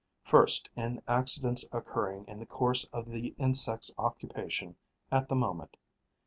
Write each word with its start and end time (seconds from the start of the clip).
First, 0.23 0.67
in 0.75 0.99
accidents 1.07 1.63
occurring 1.71 2.25
in 2.27 2.39
the 2.39 2.47
course 2.47 2.85
of 2.91 3.05
the 3.07 3.35
insect's 3.37 3.91
occupation 3.99 4.75
at 5.11 5.29
the 5.29 5.35
moment. 5.35 5.77